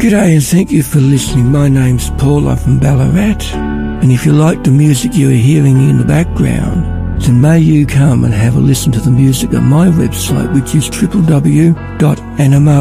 G'day 0.00 0.32
and 0.32 0.42
thank 0.42 0.72
you 0.72 0.82
for 0.82 0.98
listening. 0.98 1.52
My 1.52 1.68
name's 1.68 2.08
Paul. 2.12 2.48
I'm 2.48 2.56
from 2.56 2.78
Ballarat. 2.78 3.52
And 4.00 4.10
if 4.10 4.24
you 4.24 4.32
like 4.32 4.64
the 4.64 4.70
music 4.70 5.12
you 5.12 5.28
are 5.28 5.32
hearing 5.32 5.76
in 5.76 5.98
the 5.98 6.06
background, 6.06 7.20
then 7.20 7.38
may 7.38 7.58
you 7.58 7.84
come 7.84 8.24
and 8.24 8.32
have 8.32 8.56
a 8.56 8.60
listen 8.60 8.90
to 8.92 9.00
the 9.00 9.10
music 9.10 9.52
on 9.52 9.64
my 9.64 9.88
website, 9.88 10.54
which 10.54 10.74
is 10.74 10.88
www.anamoe, 10.88 11.74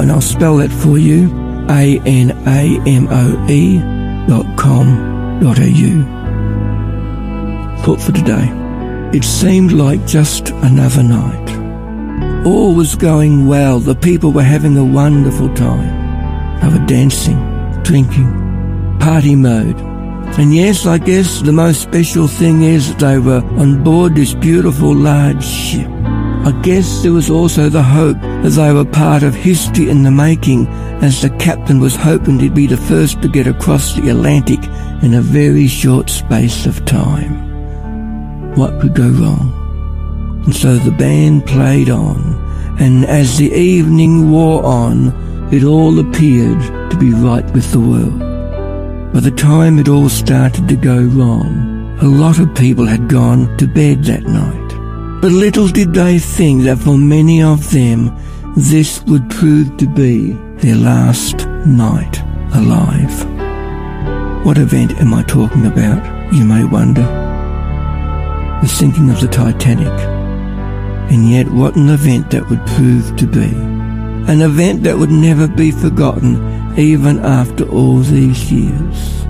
and 0.00 0.12
I'll 0.12 0.20
spell 0.20 0.58
that 0.58 0.70
for 0.70 0.98
you, 0.98 1.28
A-N-A-M-O-E 1.68 2.28
dot 4.28 4.56
com 4.56 5.40
dot 5.40 5.58
au. 5.58 6.04
Thought 7.82 8.00
for 8.00 8.12
today. 8.12 8.52
It 9.12 9.24
seemed 9.24 9.72
like 9.72 10.06
just 10.06 10.50
another 10.50 11.02
night. 11.02 12.46
All 12.46 12.72
was 12.72 12.94
going 12.94 13.48
well. 13.48 13.80
The 13.80 13.96
people 13.96 14.30
were 14.30 14.44
having 14.44 14.76
a 14.76 14.84
wonderful 14.84 15.52
time. 15.56 15.99
They 16.60 16.68
were 16.68 16.86
dancing, 16.86 17.38
drinking, 17.82 18.98
party 19.00 19.34
mode. 19.34 19.80
And 20.38 20.54
yes, 20.54 20.86
I 20.86 20.98
guess 20.98 21.40
the 21.42 21.52
most 21.52 21.82
special 21.82 22.28
thing 22.28 22.62
is 22.62 22.94
they 22.96 23.18
were 23.18 23.42
on 23.58 23.82
board 23.82 24.14
this 24.14 24.34
beautiful 24.34 24.94
large 24.94 25.44
ship. 25.44 25.88
I 26.42 26.52
guess 26.62 27.02
there 27.02 27.12
was 27.12 27.28
also 27.28 27.68
the 27.68 27.82
hope 27.82 28.18
that 28.20 28.52
they 28.56 28.72
were 28.72 28.84
part 28.84 29.22
of 29.22 29.34
history 29.34 29.90
in 29.90 30.02
the 30.02 30.10
making 30.10 30.68
as 31.02 31.20
the 31.20 31.30
captain 31.30 31.80
was 31.80 31.96
hoping 31.96 32.38
to 32.38 32.48
be 32.48 32.66
the 32.66 32.76
first 32.76 33.20
to 33.20 33.28
get 33.28 33.46
across 33.46 33.94
the 33.94 34.08
Atlantic 34.08 34.62
in 35.02 35.14
a 35.14 35.20
very 35.20 35.66
short 35.66 36.08
space 36.08 36.64
of 36.64 36.84
time. 36.86 38.54
What 38.54 38.80
could 38.80 38.94
go 38.94 39.08
wrong? 39.08 40.42
And 40.44 40.56
so 40.56 40.76
the 40.76 40.90
band 40.92 41.46
played 41.46 41.90
on, 41.90 42.18
and 42.80 43.04
as 43.04 43.36
the 43.36 43.52
evening 43.52 44.30
wore 44.30 44.64
on, 44.64 45.12
it 45.52 45.64
all 45.64 45.98
appeared 45.98 46.60
to 46.90 46.96
be 46.96 47.10
right 47.10 47.44
with 47.52 47.72
the 47.72 47.80
world. 47.80 48.20
By 49.12 49.18
the 49.18 49.32
time 49.32 49.80
it 49.80 49.88
all 49.88 50.08
started 50.08 50.68
to 50.68 50.76
go 50.76 51.02
wrong, 51.02 51.98
a 52.00 52.04
lot 52.04 52.38
of 52.38 52.54
people 52.54 52.86
had 52.86 53.08
gone 53.08 53.56
to 53.56 53.66
bed 53.66 54.04
that 54.04 54.22
night. 54.22 55.20
But 55.20 55.32
little 55.32 55.66
did 55.66 55.92
they 55.92 56.20
think 56.20 56.62
that 56.62 56.78
for 56.78 56.96
many 56.96 57.42
of 57.42 57.72
them, 57.72 58.16
this 58.56 59.02
would 59.02 59.28
prove 59.28 59.76
to 59.78 59.86
be 59.86 60.32
their 60.58 60.76
last 60.76 61.46
night 61.66 62.22
alive. 62.54 63.26
What 64.46 64.56
event 64.56 64.92
am 65.00 65.12
I 65.12 65.24
talking 65.24 65.66
about, 65.66 66.32
you 66.32 66.44
may 66.44 66.64
wonder? 66.64 67.02
The 68.62 68.68
sinking 68.68 69.10
of 69.10 69.20
the 69.20 69.28
Titanic. 69.28 69.98
And 71.10 71.28
yet 71.28 71.50
what 71.50 71.74
an 71.74 71.90
event 71.90 72.30
that 72.30 72.48
would 72.48 72.64
prove 72.66 73.16
to 73.16 73.26
be 73.26 73.52
an 74.30 74.42
event 74.42 74.84
that 74.84 74.96
would 74.96 75.10
never 75.10 75.48
be 75.48 75.72
forgotten 75.72 76.78
even 76.78 77.18
after 77.18 77.68
all 77.68 77.98
these 77.98 78.52
years. 78.52 79.24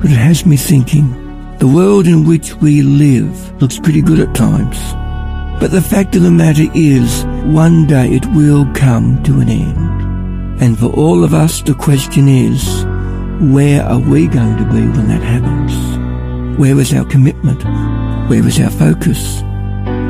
But 0.00 0.10
it 0.10 0.18
has 0.18 0.44
me 0.44 0.56
thinking, 0.56 1.06
the 1.58 1.68
world 1.68 2.08
in 2.08 2.26
which 2.26 2.56
we 2.56 2.82
live 2.82 3.62
looks 3.62 3.78
pretty 3.78 4.02
good 4.02 4.18
at 4.18 4.34
times. 4.34 4.76
But 5.60 5.70
the 5.70 5.80
fact 5.80 6.16
of 6.16 6.22
the 6.22 6.32
matter 6.32 6.66
is, 6.74 7.24
one 7.54 7.86
day 7.86 8.08
it 8.08 8.26
will 8.34 8.66
come 8.74 9.22
to 9.22 9.38
an 9.38 9.48
end. 9.48 10.60
And 10.60 10.76
for 10.76 10.86
all 10.86 11.22
of 11.22 11.32
us, 11.32 11.62
the 11.62 11.74
question 11.74 12.26
is, 12.26 12.84
where 13.54 13.84
are 13.84 14.00
we 14.00 14.26
going 14.26 14.56
to 14.56 14.64
be 14.64 14.80
when 14.80 15.06
that 15.06 15.22
happens? 15.22 16.58
Where 16.58 16.76
is 16.80 16.92
our 16.92 17.04
commitment? 17.04 17.62
Where 18.28 18.44
is 18.44 18.58
our 18.58 18.70
focus? 18.70 19.42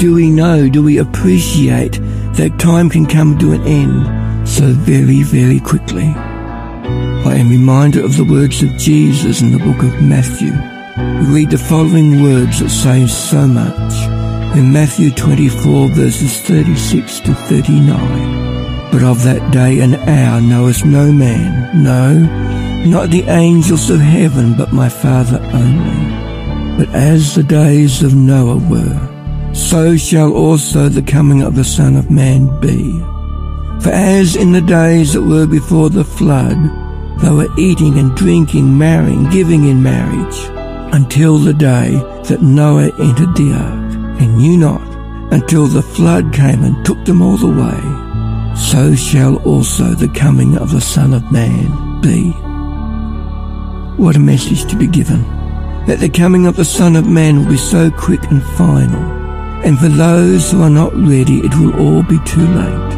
Do 0.00 0.14
we 0.14 0.30
know, 0.30 0.70
do 0.70 0.82
we 0.82 0.96
appreciate 0.96 2.00
that 2.34 2.58
time 2.58 2.88
can 2.88 3.06
come 3.06 3.38
to 3.38 3.52
an 3.52 3.62
end 3.66 4.48
so 4.48 4.66
very, 4.66 5.22
very 5.22 5.60
quickly. 5.60 6.06
I 7.24 7.36
am 7.36 7.50
reminded 7.50 8.04
of 8.04 8.16
the 8.16 8.24
words 8.24 8.62
of 8.62 8.76
Jesus 8.78 9.42
in 9.42 9.52
the 9.52 9.58
book 9.58 9.82
of 9.82 10.02
Matthew. 10.02 10.52
We 11.20 11.34
read 11.34 11.50
the 11.50 11.58
following 11.58 12.22
words 12.22 12.60
that 12.60 12.70
say 12.70 13.06
so 13.06 13.46
much 13.46 13.94
in 14.56 14.72
Matthew 14.72 15.10
24 15.10 15.88
verses 15.88 16.40
36 16.40 17.20
to 17.20 17.34
39. 17.34 18.90
But 18.90 19.02
of 19.02 19.22
that 19.22 19.52
day 19.52 19.80
and 19.80 19.94
hour 19.94 20.40
knoweth 20.40 20.84
no 20.84 21.12
man, 21.12 21.82
no, 21.82 22.14
not 22.84 23.10
the 23.10 23.22
angels 23.22 23.88
of 23.88 24.00
heaven, 24.00 24.56
but 24.56 24.72
my 24.72 24.88
Father 24.88 25.40
only. 25.52 26.76
But 26.76 26.94
as 26.94 27.34
the 27.34 27.42
days 27.42 28.02
of 28.02 28.14
Noah 28.14 28.58
were, 28.68 29.21
so 29.52 29.96
shall 29.96 30.32
also 30.32 30.88
the 30.88 31.02
coming 31.02 31.42
of 31.42 31.54
the 31.54 31.64
Son 31.64 31.96
of 31.96 32.10
Man 32.10 32.60
be. 32.60 32.98
For 33.82 33.90
as 33.90 34.36
in 34.36 34.52
the 34.52 34.60
days 34.60 35.12
that 35.12 35.22
were 35.22 35.46
before 35.46 35.90
the 35.90 36.04
flood, 36.04 36.56
they 37.20 37.30
were 37.30 37.48
eating 37.58 37.98
and 37.98 38.14
drinking, 38.16 38.76
marrying, 38.76 39.28
giving 39.30 39.64
in 39.64 39.82
marriage, 39.82 40.38
until 40.94 41.38
the 41.38 41.54
day 41.54 41.90
that 42.28 42.42
Noah 42.42 42.92
entered 42.98 43.34
the 43.36 43.52
ark, 43.52 44.20
and 44.20 44.36
knew 44.36 44.56
not, 44.56 44.86
until 45.32 45.66
the 45.66 45.82
flood 45.82 46.32
came 46.32 46.62
and 46.64 46.84
took 46.84 47.04
them 47.04 47.22
all 47.22 47.42
away, 47.42 47.80
so 48.56 48.94
shall 48.94 49.36
also 49.44 49.94
the 49.94 50.12
coming 50.14 50.56
of 50.56 50.72
the 50.72 50.80
Son 50.80 51.12
of 51.12 51.30
Man 51.30 52.00
be. 52.00 52.30
What 54.02 54.16
a 54.16 54.20
message 54.20 54.64
to 54.70 54.76
be 54.76 54.86
given, 54.86 55.22
that 55.86 56.00
the 56.00 56.08
coming 56.08 56.46
of 56.46 56.56
the 56.56 56.64
Son 56.64 56.96
of 56.96 57.08
Man 57.08 57.40
will 57.40 57.48
be 57.48 57.56
so 57.56 57.90
quick 57.90 58.22
and 58.30 58.42
final 58.56 59.21
and 59.64 59.78
for 59.78 59.88
those 59.88 60.50
who 60.50 60.62
are 60.62 60.70
not 60.70 60.92
ready, 60.94 61.38
it 61.38 61.54
will 61.56 61.78
all 61.80 62.02
be 62.02 62.18
too 62.24 62.46
late. 62.46 62.92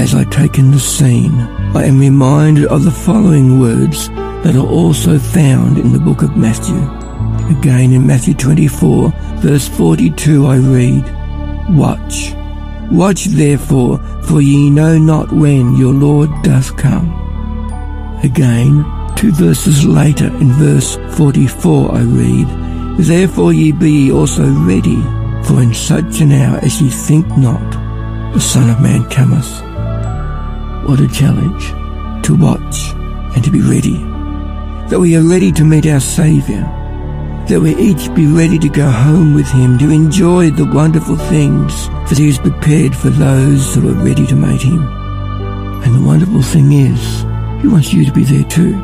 As 0.00 0.14
I 0.14 0.24
take 0.24 0.58
in 0.58 0.70
the 0.70 0.78
scene, 0.78 1.34
I 1.74 1.84
am 1.84 1.98
reminded 1.98 2.66
of 2.66 2.84
the 2.84 2.90
following 2.90 3.60
words 3.60 4.08
that 4.42 4.56
are 4.56 4.66
also 4.66 5.18
found 5.18 5.76
in 5.76 5.92
the 5.92 5.98
book 5.98 6.22
of 6.22 6.36
Matthew. 6.36 6.78
Again 7.58 7.92
in 7.92 8.06
Matthew 8.06 8.34
24, 8.34 9.10
verse 9.38 9.68
42, 9.68 10.46
I 10.46 10.56
read, 10.56 11.04
Watch. 11.76 12.32
Watch 12.90 13.24
therefore, 13.24 13.98
for 14.22 14.40
ye 14.40 14.70
know 14.70 14.96
not 14.96 15.32
when 15.32 15.76
your 15.76 15.92
Lord 15.92 16.30
doth 16.42 16.76
come. 16.76 17.12
Again, 18.22 18.84
two 19.16 19.32
verses 19.32 19.84
later, 19.84 20.26
in 20.26 20.52
verse 20.52 20.96
44, 21.16 21.94
I 21.94 22.00
read, 22.02 22.48
Therefore 22.98 23.52
ye 23.52 23.72
be 23.72 24.10
also 24.10 24.48
ready, 24.64 25.02
for 25.48 25.62
in 25.62 25.72
such 25.72 26.20
an 26.20 26.30
hour 26.30 26.58
as 26.58 26.82
ye 26.82 26.90
think 26.90 27.26
not, 27.38 27.72
the 28.34 28.40
Son 28.40 28.68
of 28.68 28.82
Man 28.82 29.08
cometh. 29.08 29.50
What 30.86 31.00
a 31.00 31.08
challenge 31.08 31.68
to 32.26 32.36
watch 32.36 32.92
and 33.34 33.42
to 33.42 33.50
be 33.50 33.62
ready. 33.62 33.96
That 34.90 35.00
we 35.00 35.16
are 35.16 35.22
ready 35.22 35.50
to 35.52 35.64
meet 35.64 35.86
our 35.86 36.00
Saviour. 36.00 36.60
That 37.48 37.60
we 37.62 37.74
each 37.76 38.14
be 38.14 38.26
ready 38.26 38.58
to 38.58 38.68
go 38.68 38.90
home 38.90 39.32
with 39.32 39.48
Him, 39.48 39.78
to 39.78 39.88
enjoy 39.88 40.50
the 40.50 40.66
wonderful 40.66 41.16
things 41.16 41.88
that 42.10 42.18
He 42.18 42.26
has 42.26 42.38
prepared 42.38 42.94
for 42.94 43.08
those 43.08 43.74
who 43.74 43.88
are 43.88 44.04
ready 44.04 44.26
to 44.26 44.36
meet 44.36 44.60
Him. 44.60 44.82
And 45.82 45.94
the 45.94 46.06
wonderful 46.06 46.42
thing 46.42 46.72
is, 46.72 47.22
He 47.62 47.68
wants 47.68 47.94
you 47.94 48.04
to 48.04 48.12
be 48.12 48.24
there 48.24 48.48
too. 48.50 48.74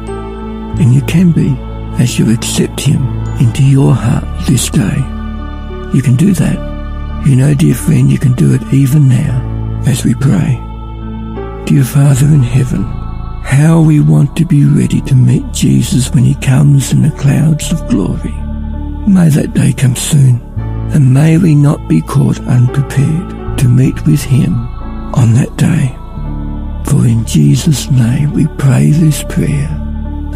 And 0.80 0.94
you 0.94 1.02
can 1.02 1.30
be 1.30 1.54
as 2.02 2.18
you 2.18 2.32
accept 2.32 2.80
Him 2.80 3.04
into 3.38 3.62
your 3.62 3.94
heart 3.94 4.24
this 4.46 4.70
day. 4.70 5.13
You 5.94 6.02
can 6.02 6.16
do 6.16 6.32
that. 6.34 7.24
You 7.24 7.36
know, 7.36 7.54
dear 7.54 7.74
friend, 7.74 8.10
you 8.10 8.18
can 8.18 8.34
do 8.34 8.52
it 8.52 8.62
even 8.72 9.08
now 9.08 9.82
as 9.86 10.04
we 10.04 10.14
pray. 10.14 10.60
Dear 11.66 11.84
Father 11.84 12.26
in 12.26 12.42
heaven, 12.42 12.82
how 13.44 13.80
we 13.80 14.00
want 14.00 14.36
to 14.36 14.44
be 14.44 14.64
ready 14.64 15.00
to 15.02 15.14
meet 15.14 15.52
Jesus 15.52 16.10
when 16.10 16.24
he 16.24 16.34
comes 16.34 16.92
in 16.92 17.02
the 17.02 17.10
clouds 17.12 17.70
of 17.70 17.88
glory. 17.88 18.34
May 19.06 19.28
that 19.28 19.54
day 19.54 19.72
come 19.72 19.94
soon, 19.94 20.40
and 20.92 21.14
may 21.14 21.38
we 21.38 21.54
not 21.54 21.88
be 21.88 22.00
caught 22.00 22.40
unprepared 22.40 23.58
to 23.58 23.68
meet 23.68 24.04
with 24.04 24.22
him 24.22 24.54
on 25.14 25.32
that 25.34 25.56
day. 25.56 25.94
For 26.90 27.06
in 27.06 27.24
Jesus' 27.24 27.88
name 27.90 28.32
we 28.32 28.48
pray 28.58 28.90
this 28.90 29.22
prayer. 29.22 29.70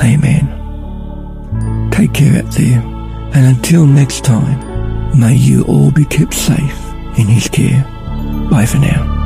Amen. 0.03 1.91
Take 1.91 2.15
care 2.15 2.43
out 2.43 2.51
there, 2.53 2.81
and 3.35 3.57
until 3.57 3.85
next 3.87 4.25
time, 4.25 4.68
May 5.15 5.35
you 5.35 5.65
all 5.65 5.91
be 5.91 6.05
kept 6.05 6.35
safe 6.35 6.79
in 7.19 7.27
his 7.27 7.49
care. 7.49 7.83
Bye 8.51 8.67
for 8.67 8.79
now. 8.79 9.18